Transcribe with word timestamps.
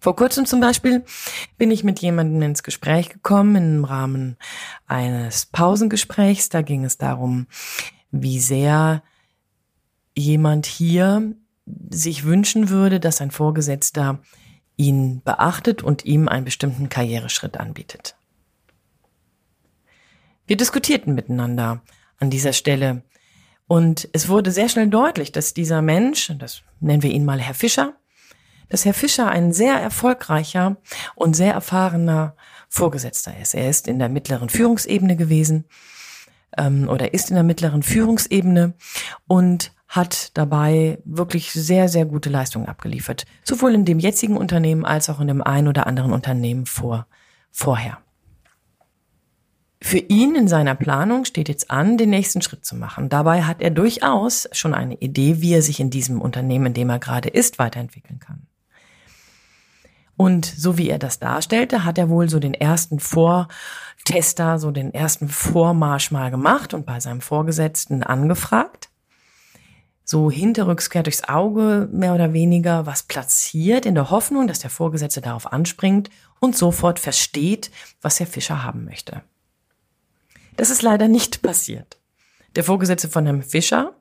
Vor 0.00 0.16
kurzem 0.16 0.46
zum 0.46 0.60
Beispiel 0.60 1.04
bin 1.58 1.70
ich 1.70 1.84
mit 1.84 2.00
jemandem 2.00 2.40
ins 2.40 2.62
Gespräch 2.62 3.10
gekommen 3.10 3.76
im 3.76 3.84
Rahmen 3.84 4.36
eines 4.86 5.44
Pausengesprächs. 5.46 6.48
Da 6.48 6.62
ging 6.62 6.84
es 6.84 6.96
darum, 6.96 7.46
wie 8.10 8.40
sehr 8.40 9.02
jemand 10.16 10.64
hier 10.64 11.34
sich 11.90 12.24
wünschen 12.24 12.70
würde, 12.70 12.98
dass 12.98 13.20
ein 13.20 13.30
Vorgesetzter 13.30 14.20
ihn 14.76 15.20
beachtet 15.22 15.82
und 15.82 16.06
ihm 16.06 16.28
einen 16.28 16.46
bestimmten 16.46 16.88
Karriereschritt 16.88 17.58
anbietet. 17.58 18.16
Wir 20.46 20.56
diskutierten 20.56 21.14
miteinander 21.14 21.82
an 22.18 22.30
dieser 22.30 22.54
Stelle 22.54 23.02
und 23.66 24.08
es 24.14 24.28
wurde 24.28 24.50
sehr 24.50 24.70
schnell 24.70 24.88
deutlich, 24.88 25.30
dass 25.30 25.52
dieser 25.52 25.82
Mensch, 25.82 26.32
das 26.38 26.62
nennen 26.80 27.02
wir 27.02 27.10
ihn 27.10 27.26
mal 27.26 27.38
Herr 27.38 27.54
Fischer, 27.54 27.94
dass 28.70 28.86
Herr 28.86 28.94
Fischer 28.94 29.28
ein 29.28 29.52
sehr 29.52 29.74
erfolgreicher 29.74 30.76
und 31.14 31.36
sehr 31.36 31.52
erfahrener 31.52 32.34
Vorgesetzter 32.68 33.36
ist. 33.38 33.54
Er 33.54 33.68
ist 33.68 33.88
in 33.88 33.98
der 33.98 34.08
mittleren 34.08 34.48
Führungsebene 34.48 35.16
gewesen 35.16 35.66
ähm, 36.56 36.88
oder 36.88 37.12
ist 37.12 37.28
in 37.28 37.34
der 37.34 37.44
mittleren 37.44 37.82
Führungsebene 37.82 38.74
und 39.26 39.72
hat 39.88 40.36
dabei 40.38 40.98
wirklich 41.04 41.50
sehr, 41.52 41.88
sehr 41.88 42.06
gute 42.06 42.30
Leistungen 42.30 42.68
abgeliefert. 42.68 43.26
Sowohl 43.42 43.74
in 43.74 43.84
dem 43.84 43.98
jetzigen 43.98 44.36
Unternehmen 44.36 44.84
als 44.84 45.10
auch 45.10 45.20
in 45.20 45.26
dem 45.26 45.42
ein 45.42 45.66
oder 45.66 45.88
anderen 45.88 46.12
Unternehmen 46.12 46.64
vor, 46.64 47.08
vorher. 47.50 47.98
Für 49.82 49.98
ihn 49.98 50.36
in 50.36 50.46
seiner 50.46 50.74
Planung 50.74 51.24
steht 51.24 51.48
jetzt 51.48 51.70
an, 51.70 51.96
den 51.96 52.10
nächsten 52.10 52.42
Schritt 52.42 52.64
zu 52.64 52.76
machen. 52.76 53.08
Dabei 53.08 53.42
hat 53.42 53.62
er 53.62 53.70
durchaus 53.70 54.48
schon 54.52 54.74
eine 54.74 54.94
Idee, 54.94 55.40
wie 55.40 55.54
er 55.54 55.62
sich 55.62 55.80
in 55.80 55.90
diesem 55.90 56.20
Unternehmen, 56.20 56.66
in 56.66 56.74
dem 56.74 56.90
er 56.90 56.98
gerade 56.98 57.30
ist, 57.30 57.58
weiterentwickeln 57.58 58.20
kann. 58.20 58.46
Und 60.20 60.44
so 60.44 60.76
wie 60.76 60.90
er 60.90 60.98
das 60.98 61.18
darstellte, 61.18 61.82
hat 61.86 61.96
er 61.96 62.10
wohl 62.10 62.28
so 62.28 62.40
den 62.40 62.52
ersten 62.52 63.00
Vortester, 63.00 64.58
so 64.58 64.70
den 64.70 64.92
ersten 64.92 65.30
Vormarsch 65.30 66.10
mal 66.10 66.30
gemacht 66.30 66.74
und 66.74 66.84
bei 66.84 67.00
seinem 67.00 67.22
Vorgesetzten 67.22 68.02
angefragt. 68.02 68.90
So 70.04 70.30
hinterrücks 70.30 70.90
durchs 70.90 71.24
Auge, 71.24 71.88
mehr 71.90 72.14
oder 72.14 72.34
weniger, 72.34 72.84
was 72.84 73.04
platziert, 73.04 73.86
in 73.86 73.94
der 73.94 74.10
Hoffnung, 74.10 74.46
dass 74.46 74.58
der 74.58 74.68
Vorgesetzte 74.68 75.22
darauf 75.22 75.50
anspringt 75.50 76.10
und 76.38 76.54
sofort 76.54 76.98
versteht, 76.98 77.70
was 78.02 78.20
Herr 78.20 78.26
Fischer 78.26 78.62
haben 78.62 78.84
möchte. 78.84 79.22
Das 80.58 80.68
ist 80.68 80.82
leider 80.82 81.08
nicht 81.08 81.40
passiert. 81.40 81.96
Der 82.56 82.64
Vorgesetzte 82.64 83.08
von 83.08 83.24
Herrn 83.24 83.42
Fischer 83.42 83.94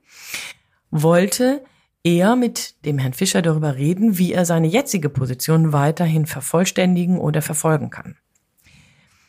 wollte 0.91 1.63
eher 2.03 2.35
mit 2.35 2.85
dem 2.85 2.97
Herrn 2.97 3.13
Fischer 3.13 3.41
darüber 3.41 3.75
reden, 3.75 4.17
wie 4.17 4.33
er 4.33 4.45
seine 4.45 4.67
jetzige 4.67 5.09
Position 5.09 5.73
weiterhin 5.73 6.25
vervollständigen 6.25 7.17
oder 7.17 7.41
verfolgen 7.41 7.89
kann. 7.89 8.15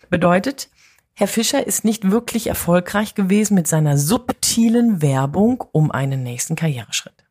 Bedeutet, 0.08 0.70
Herr 1.14 1.28
Fischer 1.28 1.66
ist 1.66 1.84
nicht 1.84 2.10
wirklich 2.10 2.46
erfolgreich 2.46 3.14
gewesen 3.14 3.54
mit 3.54 3.66
seiner 3.66 3.98
subtilen 3.98 5.02
Werbung 5.02 5.62
um 5.72 5.90
einen 5.90 6.22
nächsten 6.22 6.56
Karriereschritt. 6.56 7.24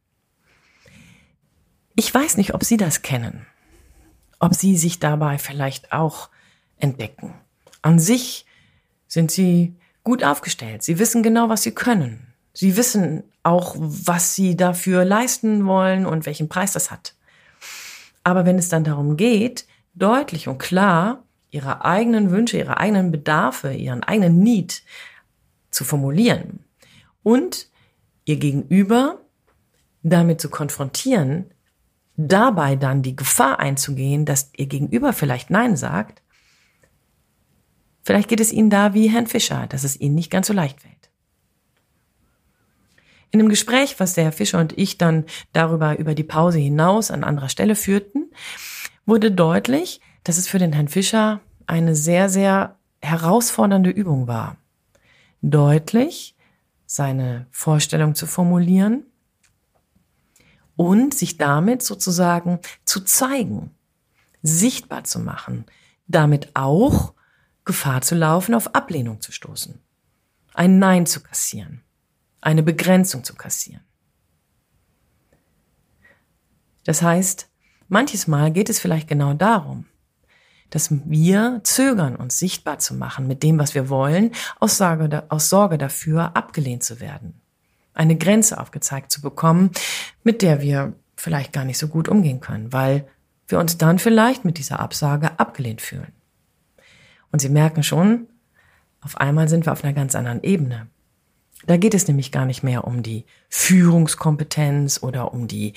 Ich 1.95 2.13
weiß 2.13 2.37
nicht, 2.37 2.53
ob 2.53 2.63
Sie 2.63 2.77
das 2.77 3.01
kennen, 3.01 3.45
ob 4.39 4.53
Sie 4.53 4.77
sich 4.77 4.99
dabei 4.99 5.37
vielleicht 5.37 5.91
auch 5.91 6.29
entdecken. 6.77 7.33
An 7.81 7.99
sich 7.99 8.45
sind 9.07 9.31
Sie 9.31 9.75
gut 10.03 10.23
aufgestellt. 10.23 10.83
Sie 10.83 10.99
wissen 10.99 11.23
genau, 11.23 11.49
was 11.49 11.63
Sie 11.63 11.71
können. 11.73 12.28
Sie 12.59 12.75
wissen 12.75 13.23
auch, 13.41 13.73
was 13.77 14.35
sie 14.35 14.57
dafür 14.57 15.05
leisten 15.05 15.65
wollen 15.65 16.05
und 16.05 16.25
welchen 16.25 16.49
Preis 16.49 16.73
das 16.73 16.91
hat. 16.91 17.15
Aber 18.25 18.45
wenn 18.45 18.59
es 18.59 18.67
dann 18.67 18.83
darum 18.83 19.15
geht, 19.15 19.65
deutlich 19.93 20.49
und 20.49 20.57
klar 20.57 21.23
ihre 21.51 21.85
eigenen 21.85 22.31
Wünsche, 22.31 22.57
ihre 22.57 22.75
eigenen 22.75 23.11
Bedarfe, 23.11 23.71
ihren 23.71 24.03
eigenen 24.03 24.39
Need 24.39 24.83
zu 25.71 25.85
formulieren 25.85 26.65
und 27.23 27.69
ihr 28.25 28.35
Gegenüber 28.35 29.21
damit 30.03 30.41
zu 30.41 30.49
konfrontieren, 30.49 31.45
dabei 32.17 32.75
dann 32.75 33.03
die 33.03 33.15
Gefahr 33.15 33.59
einzugehen, 33.59 34.25
dass 34.25 34.51
ihr 34.57 34.65
Gegenüber 34.65 35.13
vielleicht 35.13 35.49
Nein 35.49 35.77
sagt, 35.77 36.21
vielleicht 38.03 38.27
geht 38.27 38.41
es 38.41 38.51
Ihnen 38.51 38.69
da 38.69 38.93
wie 38.93 39.07
Herrn 39.07 39.27
Fischer, 39.27 39.65
dass 39.67 39.85
es 39.85 39.97
Ihnen 39.97 40.15
nicht 40.15 40.29
ganz 40.29 40.47
so 40.47 40.53
leicht 40.53 40.81
fällt. 40.81 41.08
In 43.31 43.39
einem 43.39 43.49
Gespräch, 43.49 43.99
was 43.99 44.13
der 44.13 44.23
Herr 44.23 44.31
Fischer 44.31 44.59
und 44.59 44.77
ich 44.77 44.97
dann 44.97 45.25
darüber 45.53 45.99
über 45.99 46.15
die 46.15 46.23
Pause 46.23 46.57
hinaus 46.57 47.11
an 47.11 47.23
anderer 47.23 47.49
Stelle 47.49 47.75
führten, 47.75 48.31
wurde 49.05 49.31
deutlich, 49.31 50.01
dass 50.23 50.37
es 50.37 50.47
für 50.47 50.57
den 50.57 50.73
Herrn 50.73 50.87
Fischer 50.87 51.41
eine 51.67 51.95
sehr, 51.95 52.29
sehr 52.29 52.77
herausfordernde 53.01 53.91
Übung 53.91 54.27
war. 54.27 54.57
Deutlich 55.41 56.35
seine 56.85 57.45
Vorstellung 57.51 58.15
zu 58.15 58.25
formulieren 58.25 59.05
und 60.75 61.13
sich 61.13 61.37
damit 61.37 61.83
sozusagen 61.83 62.59
zu 62.83 63.01
zeigen, 63.01 63.71
sichtbar 64.41 65.03
zu 65.03 65.19
machen, 65.19 65.65
damit 66.07 66.55
auch 66.55 67.13
Gefahr 67.63 68.01
zu 68.01 68.15
laufen, 68.15 68.55
auf 68.55 68.73
Ablehnung 68.73 69.21
zu 69.21 69.31
stoßen, 69.31 69.79
ein 70.55 70.79
Nein 70.79 71.05
zu 71.05 71.21
kassieren 71.21 71.83
eine 72.41 72.63
Begrenzung 72.63 73.23
zu 73.23 73.35
kassieren. 73.35 73.83
Das 76.85 77.01
heißt, 77.01 77.49
manches 77.87 78.27
Mal 78.27 78.51
geht 78.51 78.69
es 78.69 78.79
vielleicht 78.79 79.07
genau 79.07 79.33
darum, 79.33 79.85
dass 80.69 80.89
wir 80.91 81.61
zögern, 81.63 82.15
uns 82.15 82.39
sichtbar 82.39 82.79
zu 82.79 82.93
machen 82.93 83.27
mit 83.27 83.43
dem, 83.43 83.59
was 83.59 83.75
wir 83.75 83.89
wollen, 83.89 84.31
aus 84.59 84.77
Sorge, 84.77 85.23
aus 85.29 85.49
Sorge 85.49 85.77
dafür, 85.77 86.35
abgelehnt 86.35 86.83
zu 86.83 86.99
werden. 86.99 87.41
Eine 87.93 88.17
Grenze 88.17 88.59
aufgezeigt 88.59 89.11
zu 89.11 89.21
bekommen, 89.21 89.71
mit 90.23 90.41
der 90.41 90.61
wir 90.61 90.93
vielleicht 91.15 91.53
gar 91.53 91.65
nicht 91.65 91.77
so 91.77 91.87
gut 91.87 92.07
umgehen 92.07 92.39
können, 92.39 92.71
weil 92.71 93.07
wir 93.47 93.59
uns 93.59 93.77
dann 93.77 93.99
vielleicht 93.99 94.45
mit 94.45 94.57
dieser 94.57 94.79
Absage 94.79 95.39
abgelehnt 95.39 95.81
fühlen. 95.81 96.13
Und 97.31 97.39
Sie 97.39 97.49
merken 97.49 97.83
schon, 97.83 98.27
auf 99.01 99.17
einmal 99.17 99.49
sind 99.49 99.65
wir 99.65 99.73
auf 99.73 99.83
einer 99.83 99.93
ganz 99.93 100.15
anderen 100.15 100.43
Ebene. 100.43 100.87
Da 101.65 101.77
geht 101.77 101.93
es 101.93 102.07
nämlich 102.07 102.31
gar 102.31 102.45
nicht 102.45 102.63
mehr 102.63 102.85
um 102.85 103.03
die 103.03 103.25
Führungskompetenz 103.49 105.03
oder 105.03 105.33
um 105.33 105.47
die 105.47 105.73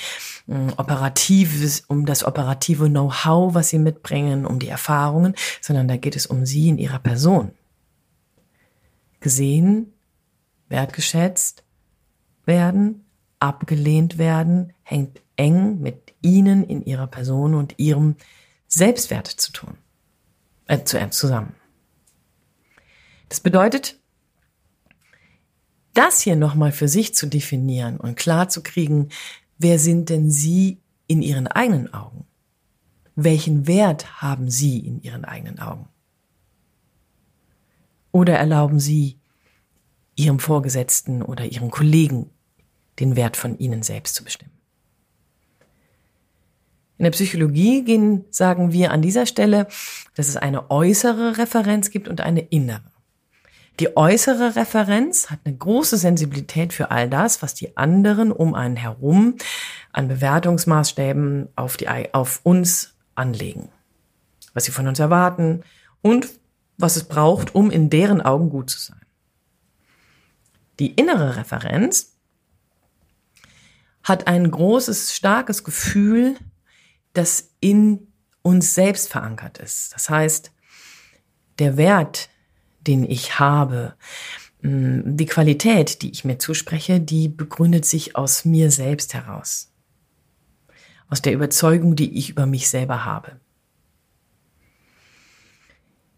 um, 0.47 0.69
hm, 0.69 0.72
operatives, 0.77 1.83
um 1.89 2.07
das 2.07 2.24
operative 2.24 2.89
Know-how, 2.89 3.54
was 3.54 3.71
sie 3.71 3.78
mitbringen, 3.78 4.47
um 4.47 4.59
die 4.59 4.68
Erfahrungen, 4.68 5.34
sondern 5.60 5.89
da 5.89 5.97
geht 5.97 6.16
es 6.16 6.27
um 6.27 6.47
sie 6.47 6.68
in 6.68 6.78
ihrer 6.78 7.01
Person. 7.01 7.51
Gesehen, 9.21 9.92
wertgeschätzt 10.68 11.65
werden, 12.45 13.04
abgelehnt 13.39 14.18
werden, 14.18 14.72
hängt 14.83 15.21
eng 15.36 15.80
mit 15.80 16.15
ihnen 16.22 16.65
in 16.65 16.84
ihrer 16.84 17.07
Person 17.09 17.54
und 17.54 17.78
ihrem 17.78 18.16
Selbstwert 18.68 19.27
zu 19.27 19.53
tun, 19.53 19.77
äh, 20.66 20.83
zusammen. 21.10 21.54
Das 23.28 23.41
bedeutet, 23.41 23.98
das 25.94 26.21
hier 26.21 26.36
nochmal 26.36 26.72
für 26.72 26.89
sich 26.89 27.15
zu 27.15 27.27
definieren 27.27 27.98
und 27.98 28.16
klar 28.16 28.48
zu 28.48 28.62
kriegen, 28.62 29.09
wer 29.59 29.78
sind 29.78 30.09
denn 30.09 30.30
Sie 30.30 30.78
in 31.06 31.22
Ihren 31.22 31.47
eigenen 31.47 31.92
Augen? 31.92 32.27
Welchen 33.15 33.66
Wert 33.66 34.22
haben 34.22 34.50
Sie 34.50 34.78
in 34.78 35.03
Ihren 35.03 35.24
eigenen 35.24 35.59
Augen? 35.59 35.89
Oder 38.10 38.34
erlauben 38.34 38.80
Sie 38.80 39.18
Ihrem 40.16 40.39
Vorgesetzten 40.39 41.22
oder 41.22 41.44
Ihren 41.44 41.71
Kollegen 41.71 42.30
den 42.98 43.16
Wert 43.16 43.36
von 43.36 43.59
Ihnen 43.59 43.83
selbst 43.83 44.15
zu 44.15 44.24
bestimmen? 44.24 44.53
In 46.98 47.04
der 47.04 47.10
Psychologie 47.10 47.84
gehen, 47.84 48.27
sagen 48.30 48.72
wir 48.72 48.92
an 48.92 49.03
dieser 49.03 49.27
Stelle, 49.27 49.66
dass 50.15 50.28
es 50.28 50.36
eine 50.36 50.71
äußere 50.71 51.36
Referenz 51.36 51.91
gibt 51.91 52.06
und 52.06 52.21
eine 52.21 52.41
innere. 52.41 52.91
Die 53.80 53.97
äußere 53.97 54.54
Referenz 54.54 55.30
hat 55.30 55.41
eine 55.45 55.57
große 55.57 55.97
Sensibilität 55.97 56.72
für 56.72 56.91
all 56.91 57.09
das, 57.09 57.42
was 57.42 57.54
die 57.54 57.77
anderen 57.77 58.30
um 58.30 58.54
einen 58.54 58.77
herum 58.77 59.36
an 59.92 60.09
Bewertungsmaßstäben 60.09 61.48
auf, 61.57 61.77
die, 61.77 61.89
auf 62.13 62.41
uns 62.42 62.95
anlegen. 63.15 63.71
Was 64.54 64.65
sie 64.65 64.72
von 64.72 64.86
uns 64.86 64.98
erwarten 64.98 65.63
und 66.03 66.28
was 66.77 66.97
es 66.97 67.04
braucht, 67.04 67.54
um 67.54 67.71
in 67.71 67.89
deren 67.89 68.21
Augen 68.21 68.51
gut 68.51 68.69
zu 68.71 68.78
sein. 68.78 69.01
Die 70.78 70.92
innere 70.92 71.36
Referenz 71.36 72.16
hat 74.03 74.27
ein 74.27 74.51
großes, 74.51 75.15
starkes 75.15 75.65
Gefühl, 75.65 76.36
das 77.13 77.53
in 77.60 78.09
uns 78.42 78.74
selbst 78.74 79.09
verankert 79.09 79.59
ist. 79.59 79.95
Das 79.95 80.10
heißt, 80.10 80.51
der 81.59 81.77
Wert, 81.77 82.28
den 82.87 83.09
ich 83.09 83.39
habe, 83.39 83.95
mm, 84.63 85.17
die 85.17 85.27
Qualität, 85.27 86.03
die 86.03 86.11
ich 86.11 86.25
mir 86.25 86.39
zuspreche, 86.39 87.01
die 87.01 87.29
begründet 87.29 87.84
sich 87.84 88.17
aus 88.17 88.45
mir 88.45 88.71
selbst 88.71 89.15
heraus. 89.15 89.73
Aus 91.09 91.23
der 91.23 91.33
Überzeugung, 91.33 91.97
die 91.97 92.19
ich 92.19 92.31
über 92.31 92.47
mich 92.47 92.69
selber 92.69 93.05
habe. 93.05 93.41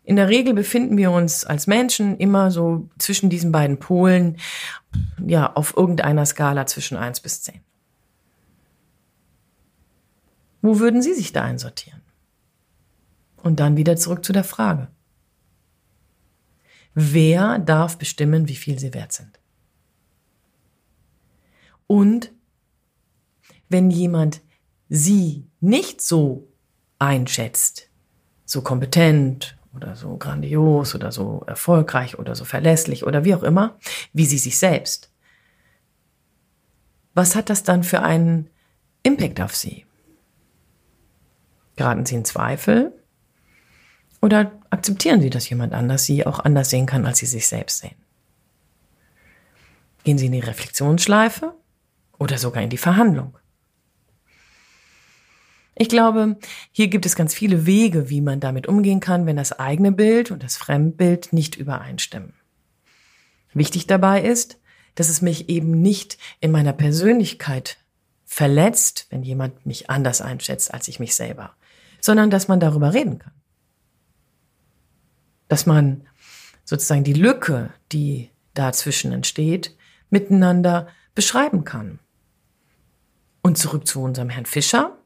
In 0.05 0.17
der 0.17 0.29
Regel 0.29 0.53
befinden 0.53 0.99
wir 0.99 1.11
uns 1.11 1.47
als 1.47 1.67
Menschen 1.67 2.19
immer 2.19 2.51
so 2.51 2.91
zwischen 2.99 3.31
diesen 3.31 3.53
beiden 3.53 3.79
Polen, 3.79 4.37
ja, 5.27 5.51
auf 5.55 5.77
irgendeiner 5.77 6.27
Skala 6.27 6.67
zwischen 6.67 6.99
eins 6.99 7.21
bis 7.21 7.43
zehn. 7.43 7.61
Wo 10.61 10.79
würden 10.79 11.03
Sie 11.03 11.15
sich 11.15 11.33
da 11.33 11.43
einsortieren? 11.43 12.03
Und 13.43 13.61
dann 13.61 13.77
wieder 13.77 13.97
zurück 13.97 14.25
zu 14.25 14.33
der 14.33 14.45
Frage. 14.45 14.89
Wer 16.95 17.59
darf 17.59 17.99
bestimmen, 17.99 18.49
wie 18.49 18.57
viel 18.57 18.79
Sie 18.79 18.95
wert 18.95 19.13
sind? 19.13 19.41
Und 21.87 22.33
wenn 23.69 23.91
jemand 23.91 24.41
Sie 24.89 25.47
nicht 25.61 26.01
so 26.01 26.49
einschätzt, 26.99 27.91
so 28.45 28.63
kompetent 28.63 29.59
oder 29.75 29.97
so 29.97 30.17
grandios 30.17 30.95
oder 30.95 31.11
so 31.11 31.43
erfolgreich 31.47 32.19
oder 32.19 32.35
so 32.35 32.45
verlässlich 32.45 33.05
oder 33.05 33.25
wie 33.25 33.35
auch 33.35 33.43
immer, 33.43 33.77
wie 34.13 34.27
Sie 34.27 34.39
sich 34.39 34.59
selbst, 34.59 35.11
was 37.15 37.35
hat 37.35 37.51
das 37.51 37.63
dann 37.63 37.83
für 37.83 38.03
einen 38.03 38.51
Impact 39.03 39.41
auf 39.41 39.55
Sie? 39.57 39.87
Geraten 41.77 42.07
Sie 42.07 42.15
in 42.15 42.25
Zweifel? 42.25 42.93
Oder 44.25 44.59
akzeptieren 44.71 45.21
Sie, 45.21 45.29
dass 45.29 45.51
jemand 45.51 45.75
anders 45.75 46.07
Sie 46.07 46.25
auch 46.25 46.39
anders 46.39 46.71
sehen 46.71 46.87
kann, 46.87 47.05
als 47.05 47.19
Sie 47.19 47.27
sich 47.27 47.47
selbst 47.47 47.81
sehen? 47.81 47.97
Gehen 50.03 50.17
Sie 50.17 50.25
in 50.25 50.33
die 50.33 50.41
Reflexionsschleife 50.41 51.55
oder 52.19 52.39
sogar 52.39 52.63
in 52.63 52.71
die 52.71 52.79
Verhandlung? 52.79 53.37
Ich 55.75 55.91
glaube, 55.91 56.39
hier 56.73 56.89
gibt 56.89 57.05
es 57.05 57.17
ganz 57.17 57.35
viele 57.35 57.67
Wege, 57.67 58.09
wie 58.09 58.23
man 58.23 58.41
damit 58.41 58.67
umgehen 58.67 59.01
kann, 59.01 59.27
wenn 59.27 59.37
das 59.37 59.59
eigene 59.59 59.93
Bild 59.93 60.31
und 60.31 60.43
das 60.43 60.57
Fremdbild 60.57 61.35
nicht 61.35 61.57
übereinstimmen. 61.57 62.33
Wichtig 63.53 63.87
dabei 63.87 64.23
ist, 64.23 64.59
dass 64.95 65.11
es 65.11 65.21
mich 65.21 65.51
eben 65.51 65.83
nicht 65.83 66.17
in 66.41 66.51
meiner 66.51 66.73
Persönlichkeit 66.73 67.77
verletzt, 68.25 69.07
wenn 69.11 69.23
jemand 69.23 69.67
mich 69.67 69.91
anders 69.91 70.23
einschätzt 70.23 70.73
als 70.73 70.89
ich 70.89 70.99
mich 70.99 71.15
selber 71.15 71.55
sondern 72.05 72.29
dass 72.29 72.49
man 72.49 72.61
darüber 72.61 72.93
reden 72.93 73.19
kann. 73.19 73.33
Dass 75.49 75.67
man 75.67 76.07
sozusagen 76.65 77.05
die 77.05 77.13
Lücke, 77.13 77.73
die 77.93 78.31
dazwischen 78.55 79.13
entsteht, 79.13 79.77
miteinander 80.11 80.89
beschreiben 81.15 81.65
kann. 81.65 81.99
Und 83.43 83.59
zurück 83.59 83.87
zu 83.87 84.03
unserem 84.03 84.31
Herrn 84.31 84.47
Fischer. 84.47 84.97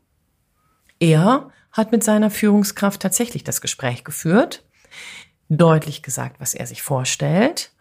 Er 1.00 1.50
hat 1.72 1.92
mit 1.92 2.04
seiner 2.04 2.30
Führungskraft 2.30 3.00
tatsächlich 3.02 3.44
das 3.44 3.60
Gespräch 3.60 4.04
geführt, 4.04 4.64
deutlich 5.48 6.02
gesagt, 6.02 6.40
was 6.40 6.54
er 6.54 6.66
sich 6.66 6.82
vorstellt 6.82 7.72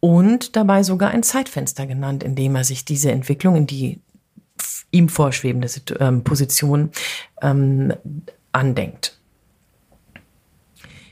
und 0.00 0.56
dabei 0.56 0.82
sogar 0.82 1.10
ein 1.10 1.22
Zeitfenster 1.22 1.86
genannt, 1.86 2.22
in 2.22 2.34
dem 2.34 2.56
er 2.56 2.64
sich 2.64 2.84
diese 2.84 3.12
Entwicklung 3.12 3.56
in 3.56 3.66
die 3.66 4.00
ihm 4.90 5.08
vorschwebende 5.08 5.68
ähm, 6.00 6.24
Position 6.24 6.90
ähm, 7.42 7.92
andenkt. 8.52 9.19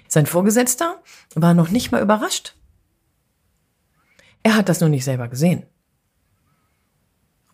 Sein 0.09 0.27
Vorgesetzter 0.27 1.03
war 1.35 1.55
noch 1.55 1.69
nicht 1.69 1.93
mal 1.93 2.03
überrascht. 2.03 2.57
Er 4.43 4.57
hat 4.57 4.69
das 4.69 4.81
nur 4.81 4.89
nicht 4.89 5.05
selber 5.05 5.29
gesehen. 5.29 5.67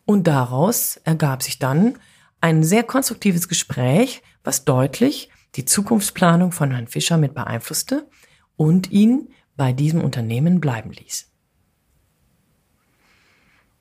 Und 0.06 0.26
daraus 0.26 0.96
ergab 0.98 1.42
sich 1.42 1.58
dann 1.58 1.98
ein 2.40 2.62
sehr 2.62 2.84
konstruktives 2.84 3.48
Gespräch, 3.48 4.22
was 4.44 4.64
deutlich 4.64 5.30
die 5.56 5.64
Zukunftsplanung 5.64 6.52
von 6.52 6.70
Herrn 6.70 6.88
Fischer 6.88 7.16
mit 7.16 7.34
beeinflusste 7.34 8.08
und 8.56 8.90
ihn 8.90 9.28
bei 9.56 9.72
diesem 9.72 10.02
Unternehmen 10.02 10.60
bleiben 10.60 10.92
ließ. 10.92 11.30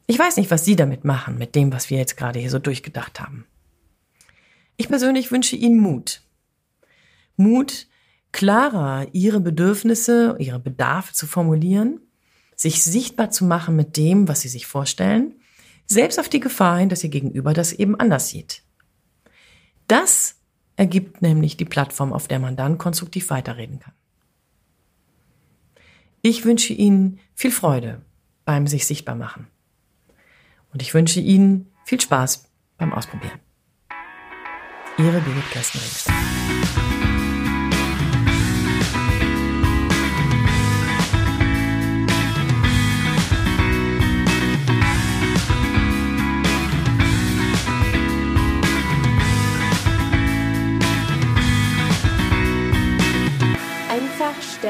Ich 0.06 0.20
weiß 0.20 0.38
nicht, 0.38 0.52
was 0.52 0.66
Sie 0.66 0.76
damit 0.76 1.06
machen, 1.06 1.38
mit 1.38 1.56
dem, 1.56 1.72
was 1.72 1.90
wir 1.90 1.98
jetzt 1.98 2.18
gerade 2.18 2.40
hier 2.40 2.50
so 2.50 2.60
durchgedacht 2.60 3.20
haben. 3.20 3.46
Ich 4.78 4.88
persönlich 4.88 5.32
wünsche 5.32 5.56
Ihnen 5.56 5.80
Mut. 5.80 6.22
Mut, 7.36 7.88
klarer 8.34 9.08
Ihre 9.14 9.40
Bedürfnisse, 9.40 10.36
Ihre 10.40 10.60
Bedarfe 10.60 11.14
zu 11.14 11.26
formulieren, 11.26 12.02
sich 12.58 12.84
sichtbar 12.84 13.32
zu 13.32 13.46
machen 13.46 13.78
mit 13.78 13.96
dem, 13.96 14.28
was 14.28 14.42
Sie 14.42 14.50
sich 14.50 14.68
vorstellen, 14.68 15.36
selbst 15.86 16.20
auf 16.20 16.28
die 16.28 16.42
Gefahr 16.42 16.80
hin, 16.80 16.90
dass 16.90 17.04
Ihr 17.04 17.10
Gegenüber 17.10 17.54
das 17.54 17.72
eben 17.72 17.98
anders 17.98 18.30
sieht. 18.30 18.64
Das 19.88 20.36
ergibt 20.76 21.22
nämlich 21.22 21.56
die 21.56 21.66
Plattform, 21.66 22.12
auf 22.12 22.28
der 22.28 22.40
man 22.40 22.58
dann 22.58 22.78
konstruktiv 22.78 23.30
weiterreden 23.30 23.80
kann. 23.80 23.94
Ich 26.22 26.46
wünsche 26.46 26.74
Ihnen 26.74 27.20
viel 27.36 27.52
Freude 27.52 28.02
beim 28.46 28.68
sich 28.68 28.86
sichtbar 28.86 29.16
machen. 29.16 29.48
Und 30.72 30.82
ich 30.82 30.94
wünsche 30.94 31.20
Ihnen 31.20 31.72
viel 31.86 32.02
Spaß 32.02 32.50
beim 32.78 32.94
Ausprobieren. 32.94 33.40
Ihre 34.98 35.22
Birgit 35.22 35.52
Kästnerings. 35.52 37.13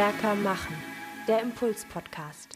Stärker 0.03 0.35
machen. 0.35 0.75
Der 1.29 1.41
Impuls-Podcast. 1.41 2.52